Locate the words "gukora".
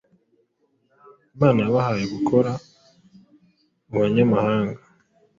2.13-2.51